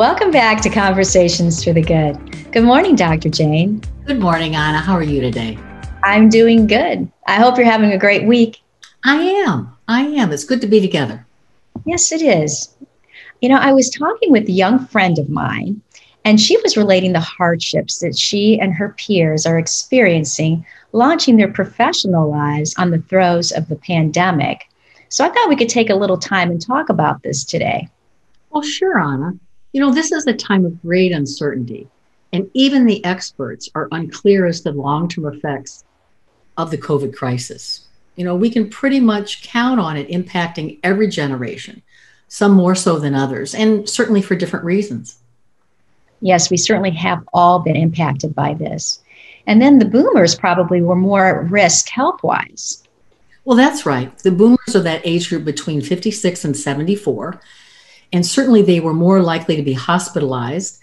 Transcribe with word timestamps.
Welcome 0.00 0.30
back 0.30 0.62
to 0.62 0.70
Conversations 0.70 1.62
for 1.62 1.74
the 1.74 1.82
Good. 1.82 2.52
Good 2.52 2.64
morning, 2.64 2.96
Dr. 2.96 3.28
Jane. 3.28 3.82
Good 4.06 4.18
morning, 4.18 4.56
Anna. 4.56 4.78
How 4.78 4.94
are 4.94 5.02
you 5.02 5.20
today? 5.20 5.58
I'm 6.02 6.30
doing 6.30 6.66
good. 6.66 7.12
I 7.26 7.34
hope 7.34 7.58
you're 7.58 7.66
having 7.66 7.92
a 7.92 7.98
great 7.98 8.26
week. 8.26 8.62
I 9.04 9.16
am. 9.16 9.70
I 9.88 10.00
am. 10.00 10.32
It's 10.32 10.44
good 10.44 10.62
to 10.62 10.66
be 10.66 10.80
together. 10.80 11.26
Yes, 11.84 12.12
it 12.12 12.22
is. 12.22 12.74
You 13.42 13.50
know, 13.50 13.58
I 13.58 13.72
was 13.72 13.90
talking 13.90 14.32
with 14.32 14.48
a 14.48 14.52
young 14.52 14.86
friend 14.86 15.18
of 15.18 15.28
mine, 15.28 15.82
and 16.24 16.40
she 16.40 16.56
was 16.62 16.78
relating 16.78 17.12
the 17.12 17.20
hardships 17.20 17.98
that 17.98 18.16
she 18.16 18.58
and 18.58 18.72
her 18.72 18.94
peers 18.96 19.44
are 19.44 19.58
experiencing 19.58 20.64
launching 20.92 21.36
their 21.36 21.52
professional 21.52 22.30
lives 22.30 22.74
on 22.78 22.90
the 22.90 23.02
throes 23.02 23.52
of 23.52 23.68
the 23.68 23.76
pandemic. 23.76 24.66
So 25.10 25.26
I 25.26 25.28
thought 25.28 25.50
we 25.50 25.56
could 25.56 25.68
take 25.68 25.90
a 25.90 25.94
little 25.94 26.16
time 26.16 26.50
and 26.50 26.58
talk 26.58 26.88
about 26.88 27.22
this 27.22 27.44
today. 27.44 27.86
Well, 28.48 28.62
sure, 28.62 28.98
Anna. 28.98 29.34
You 29.72 29.80
know, 29.80 29.92
this 29.92 30.10
is 30.10 30.26
a 30.26 30.34
time 30.34 30.64
of 30.64 30.80
great 30.82 31.12
uncertainty, 31.12 31.88
and 32.32 32.50
even 32.54 32.86
the 32.86 33.04
experts 33.04 33.68
are 33.74 33.88
unclear 33.92 34.46
as 34.46 34.60
to 34.62 34.72
the 34.72 34.78
long 34.78 35.08
term 35.08 35.26
effects 35.26 35.84
of 36.56 36.70
the 36.70 36.78
COVID 36.78 37.14
crisis. 37.14 37.86
You 38.16 38.24
know, 38.24 38.34
we 38.34 38.50
can 38.50 38.68
pretty 38.68 39.00
much 39.00 39.42
count 39.42 39.80
on 39.80 39.96
it 39.96 40.08
impacting 40.08 40.78
every 40.82 41.08
generation, 41.08 41.82
some 42.28 42.52
more 42.52 42.74
so 42.74 42.98
than 42.98 43.14
others, 43.14 43.54
and 43.54 43.88
certainly 43.88 44.22
for 44.22 44.34
different 44.34 44.64
reasons. 44.64 45.18
Yes, 46.20 46.50
we 46.50 46.56
certainly 46.56 46.90
have 46.90 47.26
all 47.32 47.60
been 47.60 47.76
impacted 47.76 48.34
by 48.34 48.54
this. 48.54 49.00
And 49.46 49.62
then 49.62 49.78
the 49.78 49.84
boomers 49.86 50.34
probably 50.34 50.82
were 50.82 50.96
more 50.96 51.26
at 51.26 51.50
risk 51.50 51.88
health 51.88 52.22
wise. 52.22 52.82
Well, 53.44 53.56
that's 53.56 53.86
right. 53.86 54.16
The 54.18 54.30
boomers 54.30 54.76
are 54.76 54.80
that 54.80 55.00
age 55.04 55.28
group 55.30 55.44
between 55.44 55.80
56 55.80 56.44
and 56.44 56.56
74. 56.56 57.40
And 58.12 58.26
certainly 58.26 58.62
they 58.62 58.80
were 58.80 58.94
more 58.94 59.22
likely 59.22 59.56
to 59.56 59.62
be 59.62 59.72
hospitalized, 59.72 60.80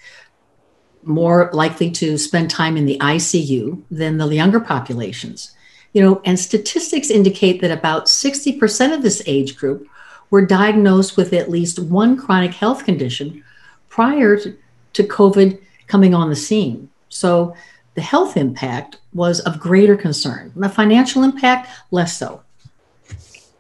more 1.03 1.49
likely 1.53 1.91
to 1.91 2.17
spend 2.17 2.49
time 2.49 2.77
in 2.77 2.85
the 2.85 2.97
ICU 2.99 3.81
than 3.91 4.17
the 4.17 4.27
younger 4.27 4.59
populations. 4.59 5.53
You 5.93 6.01
know, 6.03 6.21
and 6.25 6.39
statistics 6.39 7.09
indicate 7.09 7.61
that 7.61 7.71
about 7.71 8.05
60% 8.05 8.93
of 8.93 9.01
this 9.01 9.21
age 9.25 9.57
group 9.57 9.87
were 10.29 10.45
diagnosed 10.45 11.17
with 11.17 11.33
at 11.33 11.49
least 11.49 11.79
one 11.79 12.17
chronic 12.17 12.53
health 12.53 12.85
condition 12.85 13.43
prior 13.89 14.37
to, 14.37 14.57
COVID 14.93 15.61
coming 15.85 16.15
on 16.15 16.29
the 16.29 16.35
scene. 16.35 16.89
So 17.09 17.55
the 17.93 18.01
health 18.01 18.35
impact 18.35 18.97
was 19.13 19.41
of 19.41 19.59
greater 19.59 19.95
concern. 19.95 20.51
The 20.55 20.69
financial 20.69 21.23
impact, 21.23 21.69
less 21.91 22.17
so. 22.17 22.41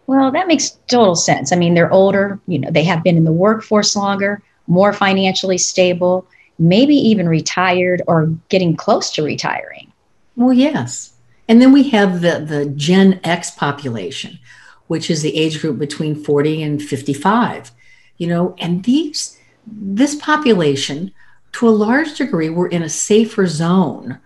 Well, 0.07 0.31
that 0.31 0.47
makes 0.47 0.71
total 0.87 1.15
sense. 1.15 1.51
I 1.51 1.57
mean, 1.57 1.73
they're 1.73 1.91
older, 1.91 2.39
you 2.47 2.59
know, 2.59 2.71
they 2.71 2.83
have 2.83 3.03
been 3.03 3.17
in 3.17 3.25
the 3.25 3.31
workforce 3.31 3.95
longer, 3.95 4.41
more 4.65 4.93
financially 4.93 5.57
stable, 5.57 6.25
maybe 6.57 6.95
even 6.95 7.27
retired 7.27 8.01
or 8.07 8.27
getting 8.49 8.75
close 8.75 9.11
to 9.11 9.23
retiring. 9.23 9.91
Well, 10.35 10.53
yes. 10.53 11.13
And 11.49 11.61
then 11.61 11.71
we 11.71 11.89
have 11.89 12.21
the, 12.21 12.39
the 12.39 12.65
Gen 12.75 13.19
X 13.23 13.51
population, 13.51 14.39
which 14.87 15.09
is 15.09 15.21
the 15.21 15.35
age 15.35 15.61
group 15.61 15.77
between 15.77 16.15
40 16.15 16.63
and 16.63 16.81
55. 16.81 17.71
You 18.17 18.27
know, 18.27 18.55
and 18.59 18.83
these 18.83 19.37
this 19.69 20.15
population 20.15 21.11
to 21.51 21.67
a 21.67 21.71
large 21.71 22.15
degree 22.17 22.49
were 22.49 22.67
in 22.67 22.81
a 22.81 22.89
safer 22.89 23.45
zone 23.47 24.19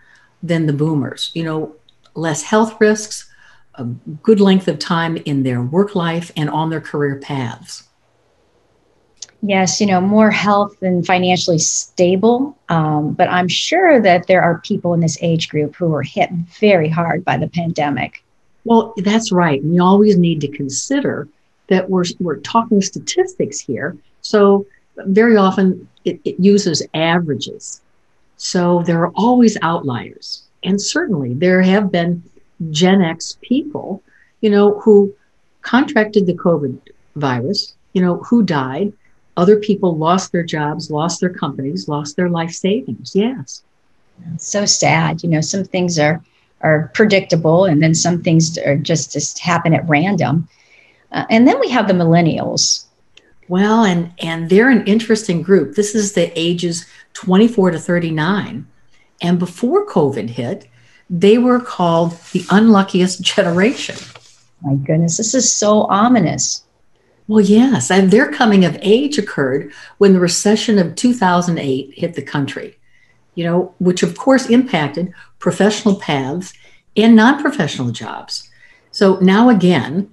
than 0.43 0.66
the 0.66 0.73
boomers. 0.73 1.31
You 1.33 1.43
know, 1.43 1.75
less 2.13 2.43
health 2.43 2.79
risks, 2.79 3.30
a 3.81 3.85
good 4.23 4.39
length 4.39 4.67
of 4.67 4.79
time 4.79 5.17
in 5.17 5.43
their 5.43 5.61
work 5.61 5.95
life 5.95 6.31
and 6.35 6.49
on 6.49 6.69
their 6.69 6.81
career 6.81 7.17
paths. 7.17 7.83
Yes, 9.43 9.81
you 9.81 9.88
know, 9.88 9.99
more 9.99 10.29
health 10.29 10.81
and 10.83 11.05
financially 11.05 11.57
stable. 11.57 12.55
Um, 12.69 13.13
but 13.13 13.28
I'm 13.29 13.47
sure 13.47 14.00
that 14.00 14.28
there 14.28 14.41
are 14.41 14.59
people 14.59 14.94
in 14.94 15.00
this 15.00 15.17
age 15.22 15.50
group 15.50 15.75
who 15.75 15.88
were 15.88 16.03
hit 16.03 16.29
very 16.59 16.88
hard 16.88 17.25
by 17.25 17.38
the 17.38 17.47
pandemic. 17.47 18.23
Well, 18.66 18.94
that's 18.97 19.31
right. 19.31 19.63
We 19.63 19.79
always 19.79 20.17
need 20.17 20.41
to 20.41 20.47
consider 20.47 21.27
that 21.69 21.89
we're, 21.89 22.06
we're 22.19 22.38
talking 22.38 22.81
statistics 22.81 23.59
here. 23.59 23.97
So, 24.22 24.67
very 24.97 25.35
often 25.38 25.88
it, 26.06 26.19
it 26.23 26.39
uses 26.39 26.85
averages. 26.94 27.81
So, 28.38 28.83
there 28.83 29.01
are 29.01 29.11
always 29.16 29.57
outliers. 29.63 30.44
And 30.63 30.79
certainly 30.79 31.33
there 31.33 31.63
have 31.63 31.91
been 31.91 32.22
Gen 32.69 33.01
X 33.01 33.38
people, 33.41 34.03
you 34.41 34.49
know, 34.49 34.79
who 34.79 35.13
contracted 35.61 36.25
the 36.25 36.33
COVID 36.33 36.77
virus, 37.16 37.73
you 37.94 38.01
know, 38.01 38.17
who 38.17 38.44
died. 38.44 38.94
Other 39.38 39.57
people 39.57 39.97
lost 39.97 40.31
their 40.31 40.44
jobs, 40.44 40.91
lost 40.91 41.19
their 41.21 41.29
companies, 41.29 41.88
lost 41.88 42.16
their 42.16 42.29
life 42.29 42.51
savings. 42.51 43.16
Yes. 43.16 43.63
so 44.38 44.66
sad. 44.66 45.23
You 45.23 45.29
know, 45.29 45.41
some 45.41 45.63
things 45.63 45.97
are 45.97 46.23
are 46.61 46.91
predictable, 46.94 47.66
and 47.66 47.81
then 47.81 47.95
some 47.95 48.21
things 48.21 48.57
are 48.59 48.77
just 48.77 49.11
just 49.11 49.39
happen 49.39 49.73
at 49.73 49.88
random. 49.88 50.47
Uh, 51.11 51.25
and 51.29 51.47
then 51.47 51.59
we 51.59 51.69
have 51.69 51.88
the 51.88 51.94
millennials. 51.94 52.85
Well, 53.47 53.83
and 53.83 54.11
and 54.19 54.50
they're 54.50 54.69
an 54.69 54.85
interesting 54.85 55.41
group. 55.41 55.75
This 55.75 55.95
is 55.95 56.13
the 56.13 56.31
ages 56.39 56.85
24 57.13 57.71
to 57.71 57.79
39. 57.79 58.67
And 59.21 59.39
before 59.39 59.85
COVID 59.85 60.29
hit, 60.29 60.67
they 61.11 61.38
were 61.38 61.59
called 61.59 62.17
the 62.31 62.45
unluckiest 62.49 63.22
generation. 63.22 63.97
My 64.61 64.75
goodness, 64.75 65.17
this 65.17 65.35
is 65.35 65.51
so 65.51 65.81
ominous. 65.83 66.63
Well, 67.27 67.41
yes, 67.41 67.91
and 67.91 68.09
their 68.09 68.31
coming 68.31 68.66
of 68.66 68.79
age 68.81 69.17
occurred 69.17 69.71
when 69.97 70.13
the 70.13 70.19
recession 70.19 70.79
of 70.79 70.95
2008 70.95 71.94
hit 71.94 72.16
the 72.16 72.21
country, 72.21 72.77
you 73.35 73.44
know, 73.44 73.75
which 73.79 74.03
of 74.03 74.17
course 74.17 74.50
impacted 74.50 75.13
professional 75.39 75.95
paths 75.95 76.53
and 76.95 77.16
non 77.16 77.41
professional 77.41 77.91
jobs. 77.91 78.50
So 78.91 79.19
now 79.19 79.50
again, 79.50 80.11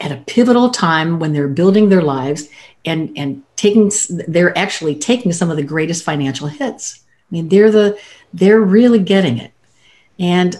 at 0.00 0.12
a 0.12 0.22
pivotal 0.26 0.70
time 0.70 1.18
when 1.18 1.32
they're 1.32 1.48
building 1.48 1.88
their 1.88 2.02
lives 2.02 2.48
and, 2.84 3.12
and 3.16 3.42
taking, 3.56 3.90
they're 4.28 4.56
actually 4.56 4.96
taking 4.96 5.32
some 5.32 5.50
of 5.50 5.56
the 5.56 5.62
greatest 5.62 6.04
financial 6.04 6.48
hits. 6.48 7.00
I 7.30 7.34
mean, 7.34 7.48
they're 7.48 7.70
the, 7.70 7.98
they're 8.32 8.60
really 8.60 8.98
getting 8.98 9.38
it. 9.38 9.53
And 10.18 10.56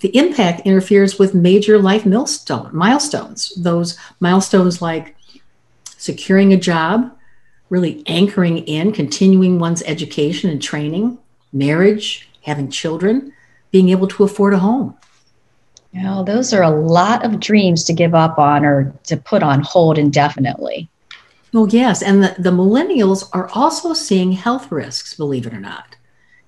the 0.00 0.16
impact 0.16 0.66
interferes 0.66 1.18
with 1.18 1.34
major 1.34 1.78
life 1.78 2.04
milestone, 2.04 2.70
milestones, 2.72 3.52
those 3.56 3.98
milestones 4.20 4.82
like 4.82 5.16
securing 5.96 6.52
a 6.52 6.56
job, 6.56 7.16
really 7.70 8.02
anchoring 8.06 8.58
in, 8.58 8.92
continuing 8.92 9.58
one's 9.58 9.82
education 9.84 10.50
and 10.50 10.62
training, 10.62 11.18
marriage, 11.52 12.28
having 12.42 12.70
children, 12.70 13.32
being 13.70 13.88
able 13.88 14.06
to 14.08 14.24
afford 14.24 14.54
a 14.54 14.58
home. 14.58 14.96
You 15.92 16.02
know, 16.02 16.22
those 16.22 16.52
are 16.52 16.62
a 16.62 16.70
lot 16.70 17.24
of 17.24 17.40
dreams 17.40 17.84
to 17.84 17.92
give 17.94 18.14
up 18.14 18.38
on 18.38 18.64
or 18.64 18.94
to 19.04 19.16
put 19.16 19.42
on 19.42 19.62
hold 19.62 19.98
indefinitely. 19.98 20.90
Well, 21.52 21.68
yes. 21.68 22.02
And 22.02 22.22
the, 22.22 22.34
the 22.38 22.50
millennials 22.50 23.28
are 23.32 23.48
also 23.54 23.94
seeing 23.94 24.32
health 24.32 24.70
risks, 24.70 25.14
believe 25.14 25.46
it 25.46 25.54
or 25.54 25.60
not. 25.60 25.96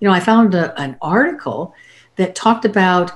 You 0.00 0.08
know, 0.08 0.14
I 0.14 0.20
found 0.20 0.54
a, 0.54 0.78
an 0.78 0.98
article 1.00 1.74
that 2.18 2.34
talked 2.34 2.64
about 2.64 3.12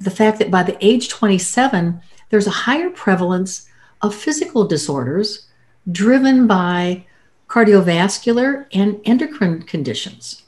the 0.00 0.10
fact 0.10 0.38
that 0.38 0.50
by 0.50 0.62
the 0.62 0.76
age 0.80 1.08
27, 1.08 2.00
there's 2.30 2.46
a 2.46 2.50
higher 2.50 2.90
prevalence 2.90 3.68
of 4.02 4.14
physical 4.14 4.66
disorders 4.66 5.46
driven 5.90 6.46
by 6.46 7.04
cardiovascular 7.48 8.66
and 8.72 9.00
endocrine 9.04 9.62
conditions. 9.62 10.42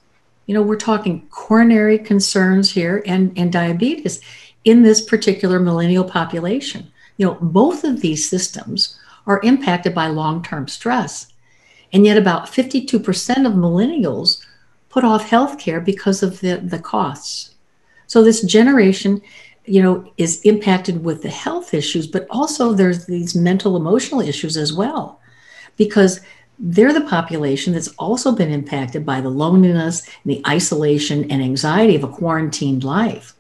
You 0.47 0.55
know, 0.55 0.63
we're 0.63 0.77
talking 0.77 1.27
coronary 1.31 1.99
concerns 1.99 2.71
here 2.71 3.03
and, 3.07 3.37
and 3.37 3.53
diabetes 3.53 4.21
in 4.65 4.83
this 4.83 5.01
particular 5.01 5.59
millennial 5.59 6.05
population. 6.05 6.91
You 7.17 7.27
know, 7.27 7.35
both 7.41 7.85
of 7.85 8.01
these 8.01 8.29
systems 8.29 8.99
are 9.27 9.41
impacted 9.43 9.95
by 9.95 10.07
long 10.07 10.43
term 10.43 10.69
stress. 10.69 11.33
And 11.93 12.05
yet, 12.05 12.19
about 12.19 12.47
52% 12.47 13.47
of 13.47 13.53
millennials 13.53 14.45
put 14.89 15.05
off 15.05 15.29
healthcare 15.29 15.85
because 15.85 16.23
of 16.23 16.41
the, 16.41 16.57
the 16.57 16.79
costs. 16.79 17.56
So 18.17 18.23
this 18.23 18.41
generation, 18.41 19.21
you 19.67 19.83
know, 19.83 20.11
is 20.17 20.41
impacted 20.41 21.05
with 21.05 21.21
the 21.21 21.29
health 21.29 21.75
issues, 21.75 22.07
but 22.07 22.27
also 22.31 22.73
there's 22.73 23.05
these 23.05 23.35
mental 23.35 23.77
emotional 23.77 24.23
issues 24.23 24.57
as 24.57 24.73
well. 24.73 25.21
Because 25.77 26.21
they're 26.59 26.95
the 26.95 27.03
population 27.03 27.75
that's 27.75 27.93
also 27.99 28.33
been 28.33 28.51
impacted 28.51 29.05
by 29.05 29.21
the 29.21 29.29
loneliness 29.29 30.09
and 30.25 30.33
the 30.33 30.43
isolation 30.49 31.31
and 31.31 31.43
anxiety 31.43 31.95
of 31.95 32.05
a 32.05 32.09
quarantined 32.09 32.85
life. 32.85 33.35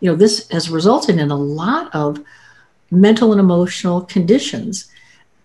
You 0.00 0.10
know, 0.10 0.16
this 0.16 0.48
has 0.48 0.70
resulted 0.70 1.18
in 1.20 1.30
a 1.30 1.36
lot 1.36 1.94
of 1.94 2.18
mental 2.90 3.30
and 3.30 3.40
emotional 3.40 4.00
conditions 4.00 4.90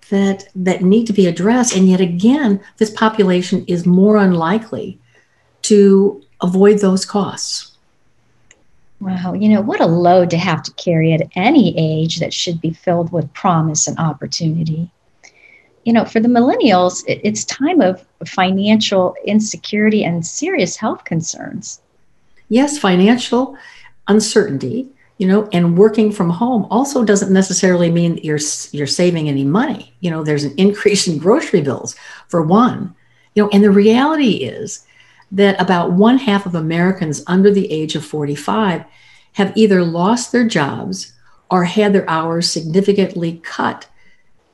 that 0.09 0.45
that 0.55 0.81
need 0.81 1.05
to 1.05 1.13
be 1.13 1.27
addressed 1.27 1.75
and 1.75 1.87
yet 1.87 2.01
again 2.01 2.59
this 2.77 2.89
population 2.89 3.63
is 3.67 3.85
more 3.85 4.17
unlikely 4.17 4.99
to 5.61 6.23
avoid 6.41 6.79
those 6.79 7.05
costs 7.05 7.70
Wow, 9.01 9.33
you 9.33 9.49
know, 9.49 9.61
what 9.61 9.81
a 9.81 9.87
load 9.87 10.29
to 10.29 10.37
have 10.37 10.61
to 10.63 10.71
carry 10.73 11.11
at 11.11 11.27
any 11.35 11.73
age 11.75 12.19
that 12.19 12.33
should 12.33 12.61
be 12.61 12.71
filled 12.71 13.11
with 13.11 13.33
promise 13.33 13.87
and 13.87 13.97
opportunity. 13.97 14.91
you 15.85 15.93
know, 15.93 16.05
for 16.05 16.19
the 16.19 16.27
millennials, 16.27 17.03
it, 17.07 17.19
it's 17.23 17.43
time 17.45 17.81
of 17.81 18.05
financial 18.25 19.15
insecurity 19.25 20.03
and 20.03 20.25
serious 20.25 20.75
health 20.75 21.03
concerns. 21.05 21.81
Yes, 22.49 22.77
financial 22.77 23.57
uncertainty, 24.07 24.87
you 25.17 25.27
know, 25.27 25.49
and 25.53 25.77
working 25.77 26.11
from 26.11 26.29
home 26.29 26.67
also 26.69 27.03
doesn't 27.03 27.31
necessarily 27.31 27.89
mean 27.91 28.19
you're 28.23 28.39
you're 28.71 28.87
saving 28.87 29.29
any 29.29 29.43
money. 29.43 29.93
You 30.01 30.11
know, 30.11 30.23
there's 30.23 30.43
an 30.43 30.53
increase 30.57 31.07
in 31.07 31.17
grocery 31.17 31.61
bills 31.61 31.95
for 32.27 32.41
one. 32.41 32.93
You 33.35 33.43
know, 33.43 33.49
and 33.53 33.63
the 33.63 33.71
reality 33.71 34.43
is 34.43 34.85
that 35.31 35.59
about 35.61 35.93
one 35.93 36.17
half 36.17 36.45
of 36.45 36.55
Americans 36.55 37.23
under 37.27 37.51
the 37.51 37.71
age 37.71 37.95
of 37.95 38.05
45 38.05 38.83
have 39.33 39.55
either 39.55 39.83
lost 39.83 40.31
their 40.31 40.45
jobs 40.45 41.13
or 41.49 41.65
had 41.65 41.93
their 41.93 42.09
hours 42.09 42.49
significantly 42.49 43.39
cut 43.43 43.87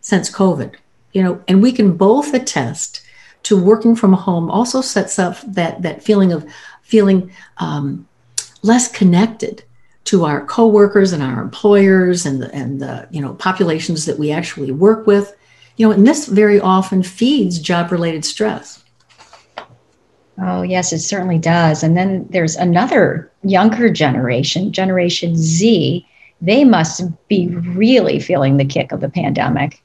since 0.02 0.32
COVID. 0.32 0.76
You 1.14 1.24
know, 1.24 1.44
and 1.48 1.62
we 1.62 1.72
can 1.72 1.98
both 1.98 2.34
attest 2.34 3.02
to 3.44 3.62
working 3.62 3.96
from 3.96 4.14
home 4.14 4.52
also 4.52 4.82
sets 4.82 5.18
up 5.18 5.38
that 5.42 5.82
that 5.82 6.04
feeling 6.04 6.32
of 6.32 6.46
feeling 6.82 7.32
um, 7.58 8.08
less 8.62 8.92
connected 8.92 9.64
to 10.06 10.26
our 10.26 10.46
coworkers 10.46 11.12
and 11.12 11.22
our 11.22 11.42
employers 11.42 12.26
and 12.26 12.42
the, 12.42 12.54
and 12.54 12.82
the 12.82 13.08
you 13.12 13.22
know 13.22 13.34
populations 13.36 14.06
that 14.06 14.20
we 14.20 14.32
actually 14.32 14.72
work 14.72 15.08
with. 15.08 15.36
You 15.78 15.88
know, 15.88 15.94
and 15.94 16.08
this 16.08 16.28
very 16.28 16.60
often 16.60 17.04
feeds 17.04 17.60
job-related 17.60 18.26
stress. 18.26 18.84
Oh, 20.40 20.62
yes, 20.62 20.94
it 20.94 21.00
certainly 21.00 21.40
does. 21.40 21.82
And 21.84 21.98
then 21.98 22.28
there's 22.30 22.56
another 22.56 23.32
younger 23.44 23.90
generation, 23.90 24.72
Generation 24.72 25.36
Z. 25.36 26.06
They 26.42 26.64
must 26.64 27.04
be 27.28 27.48
really 27.48 28.20
feeling 28.20 28.58
the 28.58 28.66
kick 28.66 28.92
of 28.92 29.02
the 29.02 29.10
pandemic. 29.10 29.82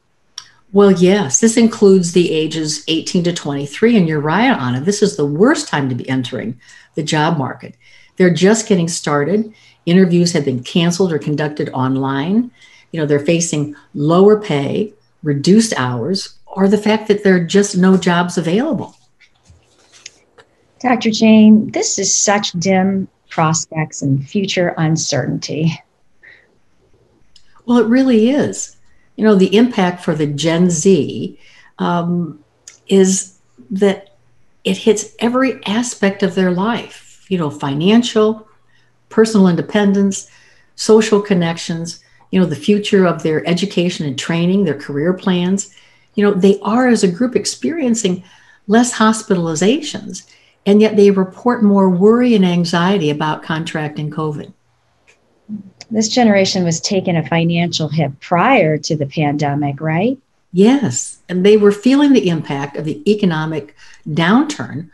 Well, 0.72 0.90
yes, 0.90 1.40
this 1.40 1.56
includes 1.56 2.12
the 2.12 2.30
ages 2.32 2.84
18 2.88 3.24
to 3.24 3.32
23. 3.32 3.96
And 3.96 4.08
you're 4.08 4.20
right, 4.20 4.50
Anna. 4.50 4.80
This 4.80 5.02
is 5.02 5.16
the 5.16 5.26
worst 5.26 5.68
time 5.68 5.88
to 5.88 5.94
be 5.94 6.08
entering 6.08 6.58
the 6.94 7.02
job 7.02 7.38
market. 7.38 7.74
They're 8.16 8.32
just 8.32 8.68
getting 8.68 8.88
started. 8.88 9.52
Interviews 9.86 10.32
have 10.32 10.44
been 10.44 10.62
canceled 10.62 11.12
or 11.12 11.18
conducted 11.18 11.70
online. 11.70 12.50
You 12.90 13.00
know, 13.00 13.06
they're 13.06 13.18
facing 13.18 13.74
lower 13.94 14.40
pay, 14.40 14.92
reduced 15.22 15.72
hours, 15.78 16.38
or 16.46 16.68
the 16.68 16.78
fact 16.78 17.08
that 17.08 17.24
there 17.24 17.36
are 17.36 17.44
just 17.44 17.76
no 17.76 17.96
jobs 17.96 18.36
available. 18.36 18.94
Dr. 20.82 21.10
Jane, 21.10 21.70
this 21.70 21.96
is 21.96 22.12
such 22.12 22.50
dim 22.52 23.06
prospects 23.30 24.02
and 24.02 24.28
future 24.28 24.74
uncertainty. 24.76 25.80
Well, 27.64 27.78
it 27.78 27.86
really 27.86 28.30
is. 28.30 28.76
You 29.14 29.24
know, 29.24 29.36
the 29.36 29.56
impact 29.56 30.02
for 30.04 30.16
the 30.16 30.26
Gen 30.26 30.70
Z 30.70 31.38
um, 31.78 32.42
is 32.88 33.38
that 33.70 34.16
it 34.64 34.76
hits 34.76 35.14
every 35.20 35.64
aspect 35.66 36.24
of 36.24 36.34
their 36.34 36.50
life, 36.50 37.24
you 37.28 37.38
know, 37.38 37.48
financial, 37.48 38.48
personal 39.08 39.46
independence, 39.46 40.28
social 40.74 41.20
connections, 41.20 42.02
you 42.32 42.40
know, 42.40 42.46
the 42.46 42.56
future 42.56 43.06
of 43.06 43.22
their 43.22 43.46
education 43.48 44.04
and 44.04 44.18
training, 44.18 44.64
their 44.64 44.78
career 44.78 45.12
plans. 45.12 45.72
You 46.16 46.24
know, 46.24 46.34
they 46.34 46.58
are 46.60 46.88
as 46.88 47.04
a 47.04 47.08
group 47.08 47.36
experiencing 47.36 48.24
less 48.66 48.92
hospitalizations 48.92 50.26
and 50.66 50.80
yet 50.80 50.96
they 50.96 51.10
report 51.10 51.62
more 51.62 51.88
worry 51.88 52.34
and 52.34 52.44
anxiety 52.44 53.10
about 53.10 53.42
contracting 53.42 54.10
COVID. 54.10 54.52
This 55.90 56.08
generation 56.08 56.64
was 56.64 56.80
taking 56.80 57.16
a 57.16 57.26
financial 57.26 57.88
hit 57.88 58.18
prior 58.20 58.78
to 58.78 58.96
the 58.96 59.06
pandemic, 59.06 59.80
right? 59.80 60.18
Yes. 60.52 61.18
And 61.28 61.44
they 61.44 61.56
were 61.56 61.72
feeling 61.72 62.12
the 62.12 62.28
impact 62.28 62.76
of 62.76 62.84
the 62.84 63.02
economic 63.10 63.74
downturn 64.08 64.90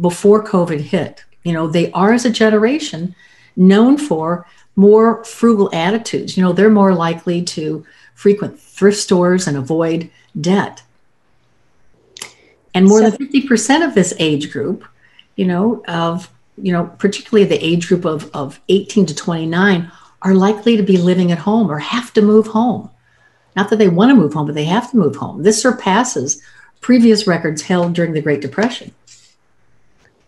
before 0.00 0.44
COVID 0.44 0.80
hit. 0.80 1.24
You 1.44 1.52
know, 1.52 1.66
they 1.66 1.90
are 1.92 2.12
as 2.12 2.24
a 2.24 2.30
generation 2.30 3.14
known 3.56 3.96
for 3.96 4.46
more 4.74 5.24
frugal 5.24 5.70
attitudes. 5.72 6.36
You 6.36 6.42
know, 6.42 6.52
they're 6.52 6.70
more 6.70 6.94
likely 6.94 7.42
to 7.42 7.84
frequent 8.14 8.60
thrift 8.60 8.98
stores 8.98 9.46
and 9.46 9.56
avoid 9.56 10.10
debt. 10.40 10.82
And 12.74 12.86
more 12.86 13.00
so, 13.00 13.10
than 13.10 13.28
50% 13.28 13.86
of 13.86 13.94
this 13.94 14.12
age 14.18 14.52
group 14.52 14.84
you 15.36 15.46
know, 15.46 15.82
of, 15.86 16.30
you 16.60 16.72
know, 16.72 16.86
particularly 16.98 17.48
the 17.48 17.64
age 17.64 17.88
group 17.88 18.04
of, 18.04 18.30
of 18.34 18.60
18 18.68 19.06
to 19.06 19.14
29 19.14 19.90
are 20.22 20.34
likely 20.34 20.76
to 20.76 20.82
be 20.82 20.96
living 20.96 21.30
at 21.30 21.38
home 21.38 21.70
or 21.70 21.78
have 21.78 22.12
to 22.14 22.22
move 22.22 22.48
home. 22.48 22.90
Not 23.54 23.70
that 23.70 23.76
they 23.76 23.88
want 23.88 24.10
to 24.10 24.14
move 24.16 24.34
home, 24.34 24.46
but 24.46 24.54
they 24.54 24.64
have 24.64 24.90
to 24.90 24.96
move 24.96 25.16
home. 25.16 25.42
This 25.42 25.60
surpasses 25.60 26.42
previous 26.80 27.26
records 27.26 27.62
held 27.62 27.94
during 27.94 28.12
the 28.12 28.20
Great 28.20 28.40
Depression. 28.40 28.92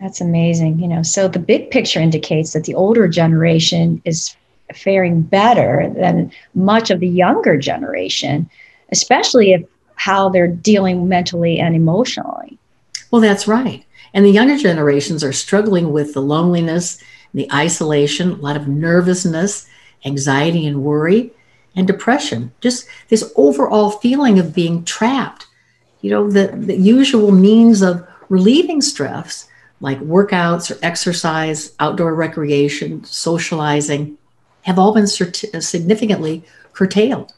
That's 0.00 0.20
amazing. 0.20 0.78
You 0.78 0.88
know, 0.88 1.02
so 1.02 1.28
the 1.28 1.38
big 1.38 1.70
picture 1.70 2.00
indicates 2.00 2.52
that 2.52 2.64
the 2.64 2.74
older 2.74 3.08
generation 3.08 4.00
is 4.04 4.36
faring 4.74 5.22
better 5.22 5.92
than 5.96 6.30
much 6.54 6.90
of 6.90 7.00
the 7.00 7.08
younger 7.08 7.56
generation, 7.56 8.48
especially 8.92 9.52
if 9.52 9.64
how 9.96 10.28
they're 10.28 10.46
dealing 10.46 11.08
mentally 11.08 11.58
and 11.58 11.74
emotionally. 11.74 12.56
Well, 13.10 13.20
that's 13.20 13.48
right. 13.48 13.84
And 14.14 14.24
the 14.24 14.30
younger 14.30 14.56
generations 14.56 15.22
are 15.22 15.32
struggling 15.32 15.92
with 15.92 16.14
the 16.14 16.22
loneliness, 16.22 17.02
the 17.34 17.50
isolation, 17.52 18.32
a 18.32 18.36
lot 18.36 18.56
of 18.56 18.68
nervousness, 18.68 19.68
anxiety 20.04 20.66
and 20.66 20.82
worry, 20.82 21.32
and 21.76 21.86
depression. 21.86 22.52
Just 22.60 22.86
this 23.08 23.32
overall 23.36 23.90
feeling 23.90 24.38
of 24.38 24.54
being 24.54 24.84
trapped. 24.84 25.46
You 26.00 26.10
know, 26.10 26.30
the, 26.30 26.48
the 26.48 26.76
usual 26.76 27.32
means 27.32 27.82
of 27.82 28.06
relieving 28.28 28.80
stress, 28.80 29.48
like 29.80 30.00
workouts 30.00 30.70
or 30.70 30.78
exercise, 30.82 31.74
outdoor 31.80 32.14
recreation, 32.14 33.04
socializing, 33.04 34.18
have 34.62 34.78
all 34.78 34.92
been 34.92 35.06
significantly 35.06 36.44
curtailed. 36.72 37.32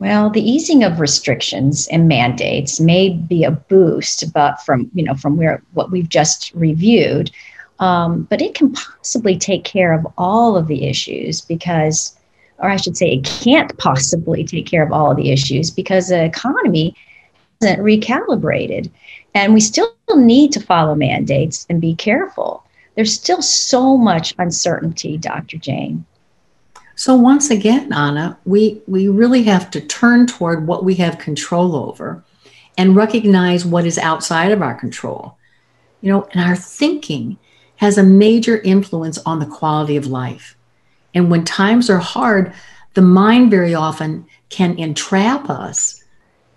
Well, 0.00 0.30
the 0.30 0.48
easing 0.48 0.84
of 0.84 1.00
restrictions 1.00 1.88
and 1.88 2.06
mandates 2.06 2.78
may 2.78 3.10
be 3.10 3.42
a 3.42 3.50
boost, 3.50 4.32
but 4.32 4.60
from 4.62 4.90
you 4.94 5.02
know 5.02 5.14
from 5.14 5.36
where 5.36 5.60
what 5.72 5.90
we've 5.90 6.08
just 6.08 6.52
reviewed, 6.54 7.32
um, 7.80 8.22
but 8.30 8.40
it 8.40 8.54
can 8.54 8.72
possibly 8.72 9.36
take 9.36 9.64
care 9.64 9.92
of 9.92 10.06
all 10.16 10.56
of 10.56 10.68
the 10.68 10.84
issues 10.86 11.40
because, 11.40 12.16
or 12.58 12.70
I 12.70 12.76
should 12.76 12.96
say, 12.96 13.10
it 13.10 13.24
can't 13.24 13.76
possibly 13.78 14.44
take 14.44 14.66
care 14.66 14.84
of 14.84 14.92
all 14.92 15.10
of 15.10 15.16
the 15.16 15.32
issues 15.32 15.70
because 15.70 16.08
the 16.08 16.24
economy 16.24 16.94
isn't 17.60 17.80
recalibrated, 17.80 18.90
and 19.34 19.52
we 19.52 19.60
still 19.60 19.92
need 20.14 20.52
to 20.52 20.60
follow 20.60 20.94
mandates 20.94 21.66
and 21.68 21.80
be 21.80 21.96
careful. 21.96 22.62
There's 22.94 23.14
still 23.14 23.42
so 23.42 23.96
much 23.96 24.32
uncertainty, 24.38 25.18
Dr. 25.18 25.56
Jane. 25.56 26.04
So 26.98 27.14
once 27.14 27.48
again, 27.48 27.92
Anna, 27.92 28.36
we, 28.44 28.82
we 28.88 29.06
really 29.06 29.44
have 29.44 29.70
to 29.70 29.80
turn 29.80 30.26
toward 30.26 30.66
what 30.66 30.84
we 30.84 30.96
have 30.96 31.20
control 31.20 31.76
over 31.76 32.24
and 32.76 32.96
recognize 32.96 33.64
what 33.64 33.86
is 33.86 33.98
outside 33.98 34.50
of 34.50 34.62
our 34.62 34.74
control. 34.74 35.38
You 36.00 36.10
know, 36.10 36.28
and 36.32 36.42
our 36.42 36.56
thinking 36.56 37.38
has 37.76 37.98
a 37.98 38.02
major 38.02 38.58
influence 38.62 39.16
on 39.18 39.38
the 39.38 39.46
quality 39.46 39.96
of 39.96 40.08
life. 40.08 40.56
And 41.14 41.30
when 41.30 41.44
times 41.44 41.88
are 41.88 41.98
hard, 41.98 42.52
the 42.94 43.02
mind 43.02 43.52
very 43.52 43.76
often 43.76 44.26
can 44.48 44.76
entrap 44.76 45.48
us 45.48 46.02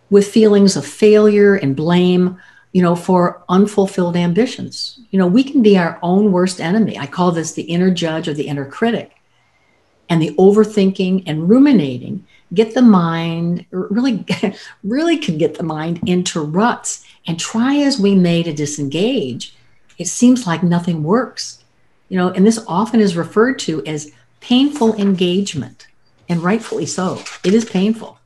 with 0.10 0.28
feelings 0.28 0.76
of 0.76 0.88
failure 0.88 1.54
and 1.54 1.76
blame, 1.76 2.42
you 2.72 2.82
know, 2.82 2.96
for 2.96 3.44
unfulfilled 3.48 4.16
ambitions. 4.16 5.00
You 5.12 5.20
know, 5.20 5.28
we 5.28 5.44
can 5.44 5.62
be 5.62 5.78
our 5.78 6.00
own 6.02 6.32
worst 6.32 6.60
enemy. 6.60 6.98
I 6.98 7.06
call 7.06 7.32
this 7.32 7.54
the 7.54 7.62
inner 7.62 7.92
judge 7.92 8.28
or 8.28 8.34
the 8.34 8.48
inner 8.48 8.66
critic 8.66 9.21
and 10.12 10.22
the 10.22 10.36
overthinking 10.36 11.24
and 11.26 11.50
ruminating 11.50 12.24
get 12.54 12.74
the 12.74 12.82
mind 12.82 13.66
really 13.72 14.26
really 14.84 15.18
can 15.18 15.38
get 15.38 15.56
the 15.56 15.64
mind 15.64 16.02
into 16.06 16.42
ruts 16.42 17.06
and 17.26 17.40
try 17.40 17.78
as 17.78 17.98
we 17.98 18.14
may 18.14 18.44
to 18.44 18.52
disengage. 18.54 19.56
It 19.98 20.08
seems 20.08 20.46
like 20.46 20.64
nothing 20.64 21.02
works. 21.02 21.64
You 22.10 22.18
know 22.18 22.28
and 22.28 22.46
this 22.46 22.64
often 22.68 23.00
is 23.00 23.16
referred 23.16 23.58
to 23.60 23.84
as 23.88 24.12
painful 24.42 24.96
engagement 24.96 25.88
and 26.28 26.44
rightfully 26.44 26.86
so. 26.86 27.22
It 27.46 27.54
is 27.54 27.64
painful. 27.64 28.20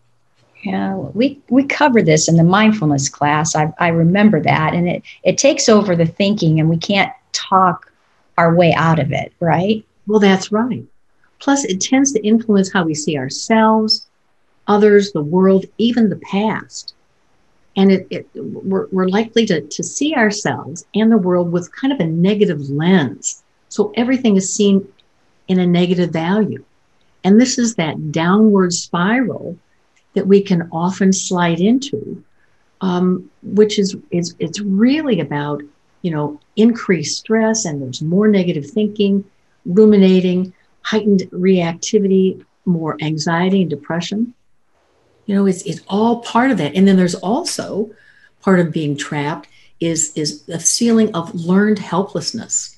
Yeah 0.64 0.96
we 0.96 1.40
we 1.50 1.66
cover 1.66 2.02
this 2.02 2.28
in 2.28 2.36
the 2.36 2.44
mindfulness 2.44 3.10
class. 3.10 3.56
I, 3.56 3.72
I 3.78 3.90
remember 3.90 4.42
that 4.42 4.74
and 4.74 4.90
it 4.90 5.04
it 5.24 5.38
takes 5.38 5.70
over 5.70 5.96
the 5.96 6.08
thinking 6.08 6.60
and 6.60 6.68
we 6.68 6.78
can't 6.78 7.14
talk 7.32 7.92
our 8.40 8.56
way 8.56 8.74
out 8.74 8.98
of 8.98 9.12
it 9.12 9.34
right? 9.40 9.86
Well 10.08 10.20
that's 10.20 10.52
right 10.52 10.84
Plus, 11.46 11.64
it 11.66 11.80
tends 11.80 12.12
to 12.12 12.26
influence 12.26 12.74
how 12.74 12.84
we 12.84 12.96
see 12.96 13.20
ourselves, 13.20 14.08
others, 14.66 15.12
the 15.12 15.22
world, 15.22 15.64
even 15.78 16.10
the 16.10 16.16
past. 16.16 16.96
And 17.76 17.92
it, 17.92 18.08
it 18.10 18.28
we're, 18.34 18.88
we're 18.92 19.08
likely 19.08 19.46
to, 19.46 19.62
to 19.62 19.84
see 19.84 20.16
ourselves 20.16 20.88
and 20.96 21.12
the 21.12 21.20
world 21.20 21.52
with 21.52 21.72
kind 21.72 21.94
of 21.94 22.00
a 22.00 22.08
negative 22.08 22.62
lens. 22.62 23.44
So 23.70 23.94
everything 23.96 24.38
is 24.38 24.52
seen 24.52 24.88
in 25.48 25.60
a 25.60 25.68
negative 25.68 26.10
value. 26.10 26.66
And 27.24 27.40
this 27.40 27.60
is 27.60 27.76
that 27.76 28.12
downward 28.12 28.74
spiral 28.74 29.56
that 30.16 30.26
we 30.26 30.42
can 30.42 30.68
often 30.72 31.14
slide 31.14 31.60
into, 31.60 32.24
um, 32.82 33.30
which 33.44 33.78
is, 33.78 33.96
is 34.10 34.34
it's 34.40 34.62
really 34.62 35.20
about 35.20 35.62
you 36.02 36.10
know 36.10 36.40
increased 36.56 37.20
stress 37.20 37.66
and 37.66 37.84
there's 37.84 38.02
more 38.02 38.28
negative 38.28 38.68
thinking, 38.68 39.24
ruminating, 39.68 40.52
heightened 40.86 41.22
reactivity, 41.32 42.46
more 42.66 42.96
anxiety 43.02 43.62
and 43.62 43.70
depression. 43.70 44.34
You 45.26 45.36
know, 45.36 45.48
it's 45.48 45.64
it's 45.64 45.82
all 45.88 46.20
part 46.22 46.52
of 46.52 46.60
that. 46.60 46.76
And 46.76 46.88
then 46.88 46.96
there's 46.96 47.16
also 47.16 47.90
part 48.42 48.60
of 48.60 48.72
being 48.72 48.96
trapped 48.96 49.48
is 49.80 50.14
is 50.16 50.48
a 50.48 50.60
feeling 50.60 51.14
of 51.16 51.34
learned 51.34 51.80
helplessness. 51.80 52.78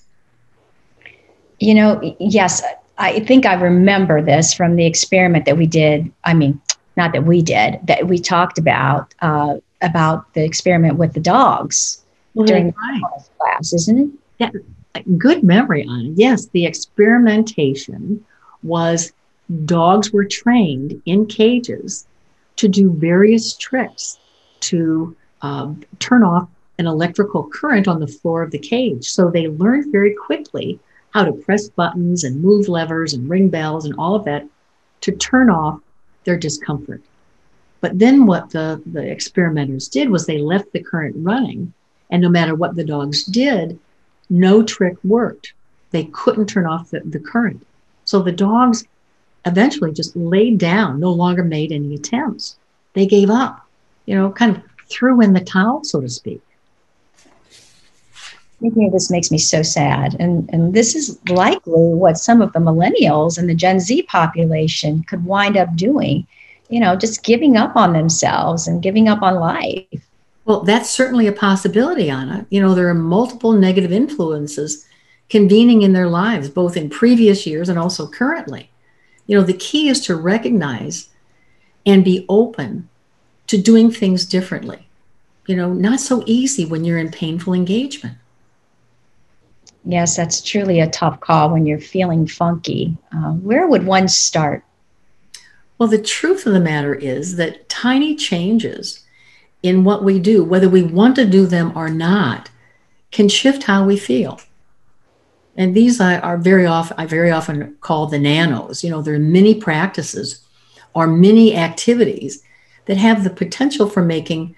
You 1.60 1.74
know, 1.76 2.16
yes, 2.20 2.64
I 2.98 3.20
think 3.22 3.46
I 3.46 3.56
remember 3.56 4.22
this 4.22 4.54
from 4.54 4.78
the 4.78 4.86
experiment 4.86 5.46
that 5.46 5.58
we 5.58 5.68
did. 5.68 6.10
I 6.24 6.34
mean, 6.34 6.62
not 6.96 7.12
that 7.12 7.26
we 7.26 7.42
did, 7.42 7.80
that 7.88 8.08
we 8.08 8.20
talked 8.20 8.58
about 8.58 9.14
uh, 9.22 9.58
about 9.82 10.34
the 10.34 10.46
experiment 10.46 10.96
with 10.96 11.14
the 11.14 11.20
dogs 11.20 12.02
well, 12.36 12.48
during 12.48 12.68
right. 12.68 13.02
the 13.18 13.24
class, 13.38 13.74
isn't 13.74 14.00
it? 14.00 14.10
Yeah, 14.40 14.52
good 15.18 15.44
memory 15.44 15.86
on 15.88 16.08
it. 16.08 16.12
Yes, 16.16 16.48
the 16.48 16.66
experimentation 16.66 18.24
was 18.64 19.14
dogs 19.66 20.12
were 20.12 20.26
trained 20.26 21.02
in 21.06 21.26
cages 21.26 22.06
to 22.58 22.68
do 22.68 22.92
various 22.92 23.56
tricks 23.56 24.18
to 24.60 25.16
um, 25.42 25.84
turn 26.00 26.24
off 26.24 26.50
an 26.80 26.88
electrical 26.88 27.44
current 27.50 27.88
on 27.88 28.00
the 28.00 28.08
floor 28.08 28.42
of 28.44 28.52
the 28.52 28.60
cage. 28.60 29.06
So 29.06 29.30
they 29.30 29.48
learned 29.48 29.92
very 29.92 30.14
quickly 30.14 30.80
how 31.12 31.24
to 31.24 31.32
press 31.32 31.70
buttons 31.70 32.24
and 32.24 32.42
move 32.42 32.68
levers 32.68 33.14
and 33.14 33.30
ring 33.30 33.50
bells 33.50 33.86
and 33.86 33.96
all 33.98 34.16
of 34.16 34.26
that 34.26 34.46
to 35.02 35.12
turn 35.12 35.50
off 35.50 35.80
their 36.26 36.38
discomfort. 36.38 37.02
But 37.80 37.98
then 37.98 38.26
what 38.26 38.50
the, 38.50 38.82
the 38.86 39.10
experimenters 39.10 39.88
did 39.88 40.10
was 40.10 40.26
they 40.26 40.40
left 40.40 40.74
the 40.74 40.84
current 40.84 41.16
running, 41.20 41.74
and 42.10 42.22
no 42.22 42.30
matter 42.30 42.56
what 42.56 42.76
the 42.76 42.84
dogs 42.84 43.24
did, 43.24 43.80
no 44.30 44.64
trick 44.64 44.98
worked. 45.04 45.54
They 45.92 46.06
couldn't 46.06 46.48
turn 46.48 46.66
off 46.66 46.90
the, 46.90 47.02
the 47.02 47.20
current. 47.20 47.66
So 48.06 48.22
the 48.22 48.32
dogs 48.32 48.86
eventually 49.46 49.94
just 49.94 50.16
laid 50.16 50.58
down, 50.58 51.00
no 51.00 51.12
longer 51.12 51.44
made 51.44 51.72
any 51.72 51.96
attempts. 51.96 52.58
They 52.94 53.06
gave 53.06 53.30
up, 53.30 53.66
you 54.06 54.16
know, 54.16 54.32
kind 54.32 54.56
of 54.56 54.64
threw 54.90 55.22
in 55.22 55.34
the 55.34 55.40
towel, 55.40 55.84
so 55.84 56.02
to 56.02 56.10
speak. 56.10 56.42
Thinking 58.60 58.88
of 58.88 58.94
this 58.94 59.12
makes 59.12 59.30
me 59.30 59.38
so 59.38 59.62
sad. 59.62 60.16
And, 60.20 60.50
and 60.52 60.74
this 60.74 60.96
is 60.96 61.20
likely 61.30 61.74
what 61.74 62.18
some 62.18 62.42
of 62.42 62.54
the 62.54 62.60
millennials 62.60 63.38
and 63.38 63.48
the 63.48 63.54
Gen 63.54 63.80
Z 63.80 64.04
population 64.04 65.04
could 65.04 65.26
wind 65.26 65.58
up 65.58 65.76
doing, 65.76 66.26
you 66.70 66.80
know, 66.80 66.96
just 66.96 67.24
giving 67.24 67.56
up 67.56 67.76
on 67.76 67.94
themselves 67.94 68.68
and 68.68 68.82
giving 68.82 69.08
up 69.08 69.22
on 69.22 69.36
life. 69.36 70.07
Well, 70.48 70.62
that's 70.62 70.90
certainly 70.90 71.28
a 71.28 71.34
possibility, 71.34 72.10
Anna. 72.10 72.48
You 72.50 72.62
know, 72.62 72.74
there 72.74 72.88
are 72.88 72.94
multiple 72.94 73.52
negative 73.52 73.92
influences 73.92 74.86
convening 75.30 75.82
in 75.82 75.92
their 75.92 76.08
lives, 76.08 76.48
both 76.48 76.78
in 76.78 76.90
previous 76.90 77.46
years 77.46 77.68
and 77.68 77.78
also 77.78 78.08
currently. 78.08 78.70
You 79.26 79.38
know, 79.38 79.44
the 79.44 79.52
key 79.52 79.90
is 79.90 80.00
to 80.06 80.16
recognize 80.16 81.10
and 81.86 82.02
be 82.06 82.26
open 82.30 82.88
to 83.48 83.62
doing 83.62 83.92
things 83.92 84.26
differently. 84.26 84.88
You 85.48 85.58
know, 85.58 85.74
not 85.74 86.00
so 86.00 86.24
easy 86.26 86.64
when 86.64 86.86
you're 86.86 86.98
in 86.98 87.12
painful 87.12 87.54
engagement. 87.54 88.18
Yes, 89.84 90.16
that's 90.16 90.42
truly 90.42 90.80
a 90.80 90.90
tough 90.90 91.20
call 91.20 91.50
when 91.52 91.66
you're 91.66 91.80
feeling 91.82 92.26
funky. 92.26 92.96
Uh, 93.14 93.34
where 93.34 93.68
would 93.68 93.86
one 93.86 94.08
start? 94.08 94.64
Well, 95.78 95.90
the 95.90 96.02
truth 96.02 96.46
of 96.46 96.54
the 96.54 96.62
matter 96.62 96.96
is 96.96 97.36
that 97.36 97.68
tiny 97.68 98.16
changes 98.16 99.04
in 99.64 99.84
what 99.84 100.04
we 100.04 100.20
do, 100.20 100.44
whether 100.44 100.70
we 100.70 100.84
want 100.84 101.16
to 101.16 101.26
do 101.26 101.46
them 101.46 101.72
or 101.76 101.90
not, 101.90 102.50
can 103.12 103.28
shift 103.30 103.64
how 103.64 103.86
we 103.86 103.98
feel. 103.98 104.40
And 105.56 105.76
these 105.76 106.00
I 106.00 106.20
are 106.20 106.38
very 106.38 106.66
often, 106.66 106.96
I 107.00 107.06
very 107.08 107.32
often 107.32 107.76
call 107.82 108.06
the 108.06 108.20
nanos. 108.20 108.84
You 108.84 108.92
know, 108.92 109.02
there 109.02 109.16
are 109.16 109.20
many 109.20 109.56
practices 109.56 110.42
or 110.94 111.08
many 111.08 111.56
activities 111.56 112.44
that 112.86 112.98
have 112.98 113.24
the 113.24 113.30
potential 113.30 113.90
for 113.90 114.04
making 114.04 114.56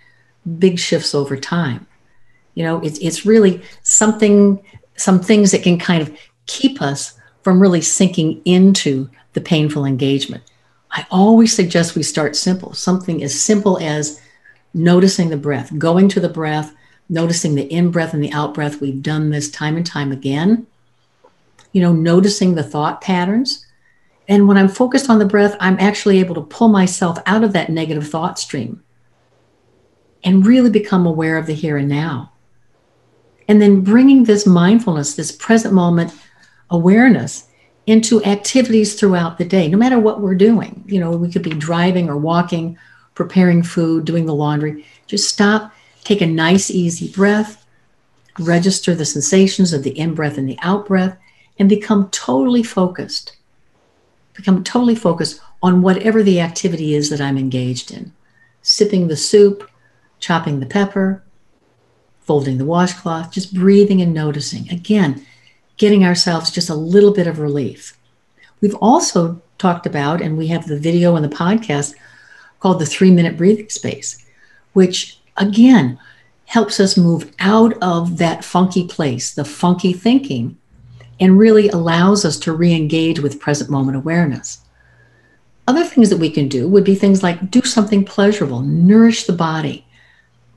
big 0.58 0.77
shifts 0.77 1.15
over 1.15 1.38
time. 1.38 1.88
You 2.53 2.63
know, 2.63 2.79
it's, 2.82 3.00
it's 3.00 3.25
really 3.25 3.62
something, 3.84 4.62
some 4.98 5.22
things 5.22 5.51
that 5.51 5.63
can 5.63 5.79
kind 5.79 6.01
of 6.01 6.15
keep 6.46 6.82
us 6.82 7.13
from 7.44 7.62
really 7.62 7.82
sinking 7.82 8.41
into 8.44 9.10
the 9.34 9.41
painful 9.41 9.86
engagement. 9.86 10.44
I 10.91 11.06
always 11.12 11.56
suggest 11.56 11.96
we 11.96 12.03
start 12.03 12.36
simple, 12.36 12.74
something 12.74 13.24
as 13.24 13.39
simple 13.39 13.77
as 13.79 14.20
noticing 14.73 15.29
the 15.29 15.38
breath, 15.38 15.77
going 15.77 16.09
to 16.09 16.19
the 16.19 16.29
breath, 16.29 16.73
noticing 17.09 17.55
the 17.55 17.71
in 17.71 17.91
breath 17.91 18.13
and 18.13 18.23
the 18.23 18.31
out 18.31 18.53
breath. 18.53 18.81
We've 18.81 19.01
done 19.01 19.29
this 19.29 19.49
time 19.49 19.75
and 19.77 19.85
time 19.85 20.11
again. 20.11 20.67
You 21.71 21.81
know, 21.81 21.93
noticing 21.93 22.55
the 22.55 22.63
thought 22.63 23.01
patterns, 23.01 23.65
and 24.27 24.47
when 24.47 24.57
I'm 24.57 24.69
focused 24.69 25.09
on 25.09 25.19
the 25.19 25.25
breath, 25.25 25.55
I'm 25.59 25.79
actually 25.79 26.19
able 26.19 26.35
to 26.35 26.41
pull 26.41 26.69
myself 26.69 27.17
out 27.25 27.43
of 27.43 27.53
that 27.53 27.69
negative 27.69 28.07
thought 28.07 28.38
stream 28.38 28.83
and 30.23 30.45
really 30.45 30.69
become 30.69 31.05
aware 31.05 31.38
of 31.38 31.47
the 31.47 31.53
here 31.53 31.77
and 31.77 31.89
now. 31.89 32.31
And 33.47 33.59
then 33.59 33.81
bringing 33.81 34.23
this 34.23 34.45
mindfulness, 34.45 35.15
this 35.15 35.31
present 35.31 35.73
moment 35.73 36.13
awareness 36.69 37.47
into 37.88 38.23
activities 38.23 38.93
throughout 38.93 39.39
the 39.39 39.45
day, 39.45 39.67
no 39.67 39.77
matter 39.77 39.97
what 39.97 40.21
we're 40.21 40.35
doing. 40.35 40.83
You 40.85 40.99
know, 40.99 41.09
we 41.11 41.31
could 41.31 41.41
be 41.41 41.49
driving 41.49 42.07
or 42.07 42.17
walking, 42.17 42.77
preparing 43.19 43.61
food, 43.61 44.05
doing 44.05 44.25
the 44.25 44.33
laundry. 44.33 44.85
Just 45.05 45.27
stop, 45.27 45.73
take 46.03 46.21
a 46.21 46.25
nice, 46.25 46.71
easy 46.71 47.11
breath, 47.11 47.65
register 48.39 48.95
the 48.95 49.05
sensations 49.05 49.73
of 49.73 49.83
the 49.83 49.97
in 49.99 50.15
breath 50.15 50.38
and 50.38 50.47
the 50.47 50.57
out 50.61 50.88
breath, 50.88 51.17
and 51.59 51.67
become 51.67 52.09
totally 52.11 52.63
focused 52.63 53.35
become 54.39 54.63
totally 54.63 54.95
focused 54.95 55.41
on 55.61 55.81
whatever 55.81 56.23
the 56.23 56.39
activity 56.39 56.95
is 56.95 57.09
that 57.09 57.19
I'm 57.19 57.38
engaged 57.38 57.91
in. 57.91 58.13
Sipping 58.61 59.09
the 59.09 59.17
soup, 59.17 59.69
chopping 60.19 60.61
the 60.61 60.65
pepper, 60.65 61.21
folding 62.21 62.57
the 62.57 62.63
washcloth, 62.63 63.33
just 63.33 63.53
breathing 63.53 64.01
and 64.01 64.13
noticing. 64.13 64.69
Again, 64.69 65.25
getting 65.75 66.05
ourselves 66.05 66.51
just 66.51 66.69
a 66.69 66.75
little 66.75 67.11
bit 67.11 67.27
of 67.27 67.39
relief. 67.39 67.97
We've 68.61 68.75
also 68.75 69.41
talked 69.57 69.85
about, 69.85 70.21
and 70.21 70.38
we 70.38 70.47
have 70.47 70.67
the 70.67 70.79
video 70.79 71.17
and 71.17 71.25
the 71.25 71.35
podcast 71.35 71.95
called 72.59 72.79
the 72.79 72.85
three 72.85 73.11
minute 73.11 73.37
breathing 73.37 73.69
space, 73.69 74.25
which 74.73 75.19
again 75.37 75.99
helps 76.45 76.79
us 76.79 76.97
move 76.97 77.31
out 77.39 77.73
of 77.81 78.17
that 78.17 78.43
funky 78.43 78.87
place, 78.87 79.33
the 79.33 79.45
funky 79.45 79.93
thinking, 79.93 80.57
and 81.19 81.37
really 81.37 81.69
allows 81.69 82.25
us 82.25 82.39
to 82.39 82.53
re 82.53 82.73
engage 82.73 83.19
with 83.19 83.39
present 83.39 83.69
moment 83.69 83.97
awareness. 83.97 84.61
Other 85.67 85.85
things 85.85 86.09
that 86.09 86.17
we 86.17 86.31
can 86.31 86.47
do 86.47 86.67
would 86.67 86.83
be 86.83 86.95
things 86.95 87.21
like 87.21 87.51
do 87.51 87.61
something 87.61 88.03
pleasurable, 88.03 88.61
nourish 88.61 89.25
the 89.25 89.33
body, 89.33 89.85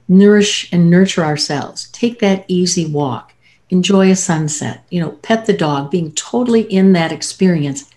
nourish 0.08 0.72
and 0.72 0.88
nurture 0.88 1.24
ourselves, 1.24 1.88
take 1.90 2.18
that 2.20 2.46
easy 2.48 2.86
walk, 2.86 3.34
enjoy 3.68 4.10
a 4.10 4.16
sunset, 4.16 4.84
you 4.90 5.00
know, 5.00 5.10
pet 5.22 5.44
the 5.44 5.52
dog, 5.52 5.90
being 5.90 6.12
totally 6.12 6.62
in 6.62 6.94
that 6.94 7.12
experience 7.12 7.90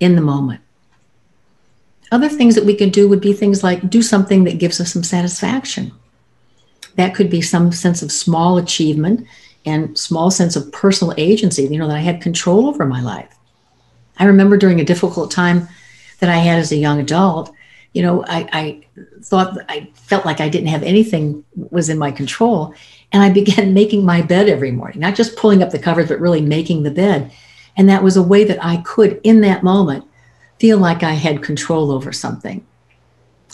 in 0.00 0.14
the 0.14 0.22
moment. 0.22 0.62
Other 2.12 2.28
things 2.28 2.54
that 2.54 2.66
we 2.66 2.74
can 2.74 2.90
do 2.90 3.08
would 3.08 3.22
be 3.22 3.32
things 3.32 3.64
like 3.64 3.88
do 3.88 4.02
something 4.02 4.44
that 4.44 4.58
gives 4.58 4.80
us 4.80 4.92
some 4.92 5.02
satisfaction. 5.02 5.92
That 6.96 7.14
could 7.14 7.30
be 7.30 7.40
some 7.40 7.72
sense 7.72 8.02
of 8.02 8.12
small 8.12 8.58
achievement 8.58 9.26
and 9.64 9.96
small 9.98 10.30
sense 10.30 10.54
of 10.54 10.70
personal 10.72 11.14
agency, 11.16 11.62
you 11.62 11.78
know, 11.78 11.88
that 11.88 11.96
I 11.96 12.00
had 12.00 12.20
control 12.20 12.66
over 12.66 12.84
my 12.84 13.00
life. 13.00 13.34
I 14.18 14.26
remember 14.26 14.58
during 14.58 14.78
a 14.78 14.84
difficult 14.84 15.30
time 15.30 15.68
that 16.20 16.28
I 16.28 16.36
had 16.36 16.58
as 16.58 16.70
a 16.70 16.76
young 16.76 17.00
adult, 17.00 17.50
you 17.94 18.02
know, 18.02 18.24
I, 18.26 18.46
I 18.52 18.86
thought 19.22 19.56
I 19.70 19.88
felt 19.94 20.26
like 20.26 20.40
I 20.40 20.50
didn't 20.50 20.68
have 20.68 20.82
anything 20.82 21.44
was 21.70 21.88
in 21.88 21.96
my 21.96 22.10
control. 22.10 22.74
And 23.12 23.22
I 23.22 23.30
began 23.30 23.72
making 23.82 24.04
my 24.04 24.20
bed 24.20 24.50
every 24.50 24.70
morning, 24.70 25.00
not 25.00 25.14
just 25.14 25.36
pulling 25.36 25.62
up 25.62 25.70
the 25.70 25.78
covers, 25.78 26.08
but 26.08 26.20
really 26.20 26.42
making 26.42 26.82
the 26.82 26.90
bed. 26.90 27.32
And 27.74 27.88
that 27.88 28.02
was 28.02 28.18
a 28.18 28.22
way 28.22 28.44
that 28.44 28.62
I 28.62 28.78
could, 28.82 29.18
in 29.24 29.40
that 29.40 29.62
moment, 29.62 30.04
feel 30.62 30.78
like 30.78 31.02
I 31.02 31.14
had 31.14 31.42
control 31.42 31.90
over 31.90 32.12
something. 32.12 32.64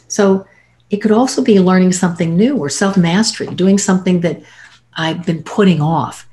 So 0.08 0.46
it 0.90 0.98
could 0.98 1.10
also 1.10 1.42
be 1.42 1.58
learning 1.58 1.92
something 1.92 2.36
new 2.36 2.58
or 2.58 2.68
self 2.68 2.98
mastery, 2.98 3.46
doing 3.46 3.78
something 3.78 4.20
that 4.20 4.42
I've 4.92 5.24
been 5.24 5.42
putting 5.42 5.80
off 5.80 6.28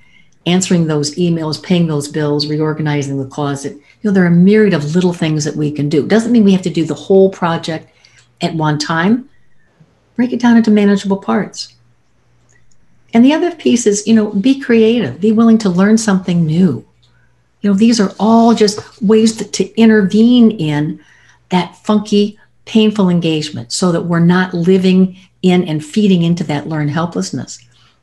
answering 0.45 0.87
those 0.87 1.15
emails, 1.15 1.63
paying 1.63 1.87
those 1.87 2.09
bills, 2.09 2.47
reorganizing 2.47 3.17
the 3.17 3.29
closet. 3.29 3.71
You 3.71 4.03
know, 4.03 4.11
there 4.11 4.25
are 4.25 4.35
a 4.35 4.41
myriad 4.49 4.73
of 4.73 4.93
little 4.95 5.13
things 5.13 5.45
that 5.45 5.55
we 5.55 5.71
can 5.71 5.87
do. 5.87 6.03
It 6.03 6.09
Doesn't 6.09 6.33
mean 6.33 6.43
we 6.43 6.51
have 6.51 6.61
to 6.63 6.69
do 6.69 6.83
the 6.83 6.93
whole 6.93 7.29
project 7.29 7.89
at 8.41 8.53
one 8.53 8.77
time. 8.77 9.29
Break 10.17 10.33
it 10.33 10.41
down 10.41 10.57
into 10.57 10.71
manageable 10.71 11.21
parts. 11.31 11.73
And 13.13 13.23
the 13.23 13.31
other 13.31 13.55
piece 13.55 13.87
is, 13.87 14.05
you 14.05 14.13
know, 14.13 14.33
be 14.33 14.59
creative, 14.59 15.21
be 15.21 15.31
willing 15.31 15.57
to 15.59 15.69
learn 15.69 15.97
something 15.97 16.45
new. 16.45 16.85
You 17.65 17.71
know, 17.71 17.77
these 17.77 17.99
are 17.99 18.13
all 18.19 18.53
just 18.53 18.79
ways 19.01 19.35
to, 19.37 19.43
to 19.43 19.75
intervene 19.75 20.51
in 20.51 21.03
that 21.49 21.75
funky 21.77 22.37
painful 22.65 23.09
engagement 23.09 23.71
so 23.73 23.91
that 23.91 24.03
we're 24.03 24.19
not 24.19 24.53
living 24.53 25.17
in 25.41 25.63
and 25.63 25.83
feeding 25.83 26.21
into 26.21 26.43
that 26.43 26.67
learned 26.69 26.91
helplessness. 26.91 27.57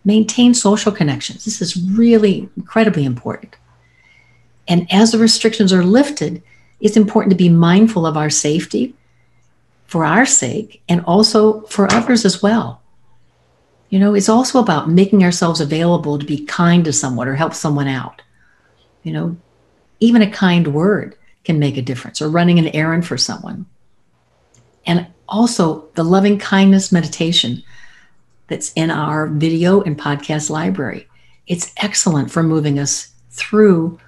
Maintain 0.04 0.52
social 0.52 0.90
connections. 0.90 1.44
This 1.44 1.62
is 1.62 1.80
really 1.92 2.48
incredibly 2.56 3.04
important. 3.04 3.54
And 4.66 4.92
as 4.92 5.12
the 5.12 5.18
restrictions 5.18 5.72
are 5.72 5.84
lifted, 5.84 6.42
it's 6.80 6.96
important 6.96 7.30
to 7.30 7.36
be 7.36 7.48
mindful 7.48 8.04
of 8.04 8.16
our 8.16 8.30
safety 8.30 8.96
for 9.86 10.04
our 10.04 10.26
sake 10.26 10.82
and 10.88 11.04
also 11.04 11.60
for 11.66 11.86
others 11.92 12.24
as 12.24 12.42
well. 12.42 12.82
You 13.90 14.00
know, 14.00 14.14
it's 14.14 14.28
also 14.28 14.58
about 14.58 14.90
making 14.90 15.22
ourselves 15.22 15.60
available 15.60 16.18
to 16.18 16.26
be 16.26 16.46
kind 16.46 16.84
to 16.84 16.92
someone 16.92 17.28
or 17.28 17.36
help 17.36 17.54
someone 17.54 17.86
out. 17.86 18.22
You 19.04 19.12
know, 19.12 19.36
even 20.02 20.20
a 20.20 20.30
kind 20.30 20.74
word 20.74 21.16
can 21.44 21.58
make 21.58 21.76
a 21.76 21.82
difference 21.82 22.20
or 22.20 22.28
running 22.28 22.58
an 22.58 22.68
errand 22.68 23.06
for 23.06 23.16
someone. 23.16 23.66
And 24.84 25.06
also 25.28 25.88
the 25.94 26.02
loving 26.02 26.38
kindness 26.38 26.90
meditation 26.90 27.62
that's 28.48 28.72
in 28.74 28.90
our 28.90 29.28
video 29.28 29.80
and 29.82 29.98
podcast 29.98 30.50
library. 30.50 31.06
It's 31.46 31.72
excellent 31.76 32.32
for 32.32 32.42
moving 32.42 32.80
us 32.80 33.12
through 33.30 33.98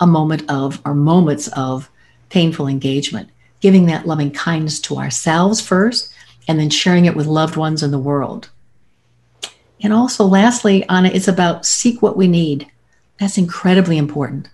a 0.00 0.06
moment 0.06 0.50
of 0.50 0.80
or 0.84 0.94
moments 0.94 1.48
of 1.48 1.90
painful 2.30 2.66
engagement, 2.66 3.28
giving 3.60 3.86
that 3.86 4.06
loving 4.06 4.30
kindness 4.30 4.80
to 4.80 4.96
ourselves 4.96 5.60
first 5.60 6.12
and 6.48 6.58
then 6.58 6.70
sharing 6.70 7.04
it 7.04 7.16
with 7.16 7.26
loved 7.26 7.56
ones 7.56 7.82
in 7.82 7.90
the 7.90 7.98
world. 7.98 8.48
And 9.82 9.92
also, 9.92 10.24
lastly, 10.24 10.88
Anna, 10.88 11.10
it's 11.12 11.28
about 11.28 11.66
seek 11.66 12.00
what 12.00 12.16
we 12.16 12.28
need. 12.28 12.66
That's 13.20 13.36
incredibly 13.36 13.98
important. 13.98 14.48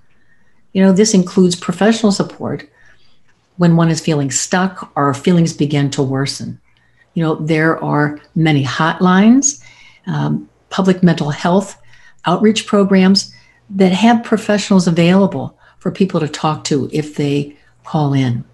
You 0.73 0.83
know, 0.83 0.93
this 0.93 1.15
includes 1.15 1.57
professional 1.57 2.13
support 2.13 2.69
when 3.57 3.77
one 3.77 3.91
is 3.91 4.01
feeling 4.01 4.31
stuck 4.31 4.91
or 4.97 5.13
feelings 5.13 5.53
begin 5.53 5.91
to 5.91 6.03
worsen. 6.03 6.61
You 7.15 7.23
know, 7.23 7.35
there 7.35 7.83
are 7.83 8.21
many 8.35 8.65
hotlines, 8.65 9.63
um, 10.07 10.49
public 10.71 11.03
mental 11.03 11.31
health 11.31 11.77
outreach 12.25 12.67
programs 12.67 13.35
that 13.71 13.93
have 13.93 14.25
professionals 14.25 14.87
available 14.87 15.59
for 15.79 15.91
people 15.91 16.21
to 16.21 16.29
talk 16.29 16.65
to 16.65 16.89
if 16.93 17.17
they 17.17 17.57
call 17.85 18.13
in. 18.13 18.45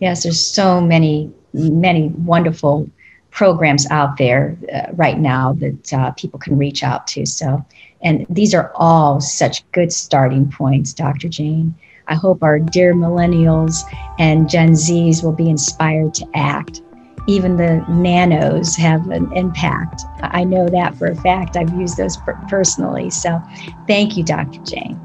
Yes, 0.00 0.22
there's 0.22 0.44
so 0.44 0.80
many, 0.80 1.32
many 1.52 2.08
wonderful 2.08 2.88
programs 3.30 3.86
out 3.90 4.16
there 4.16 4.56
uh, 4.72 4.92
right 4.92 5.18
now 5.18 5.52
that 5.54 5.92
uh, 5.92 6.10
people 6.12 6.38
can 6.38 6.56
reach 6.56 6.82
out 6.82 7.06
to. 7.08 7.26
So, 7.26 7.64
and 8.02 8.26
these 8.28 8.54
are 8.54 8.72
all 8.74 9.20
such 9.20 9.70
good 9.72 9.92
starting 9.92 10.50
points, 10.50 10.92
Dr. 10.92 11.28
Jane. 11.28 11.74
I 12.06 12.14
hope 12.14 12.42
our 12.42 12.58
dear 12.58 12.94
millennials 12.94 13.82
and 14.18 14.48
Gen 14.48 14.70
Zs 14.72 15.22
will 15.22 15.32
be 15.32 15.50
inspired 15.50 16.14
to 16.14 16.26
act. 16.34 16.82
Even 17.26 17.56
the 17.56 17.84
nanos 17.90 18.74
have 18.76 19.10
an 19.10 19.30
impact. 19.36 20.02
I 20.22 20.44
know 20.44 20.68
that 20.68 20.96
for 20.96 21.08
a 21.08 21.14
fact. 21.14 21.56
I've 21.56 21.72
used 21.74 21.98
those 21.98 22.16
personally. 22.48 23.10
So, 23.10 23.42
thank 23.86 24.16
you, 24.16 24.24
Dr. 24.24 24.60
Jane. 24.62 24.98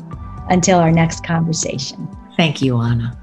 Until 0.50 0.80
our 0.80 0.92
next 0.92 1.26
conversation. 1.26 2.08
Thank 2.38 2.62
you, 2.62 2.80
Anna. 2.80 3.18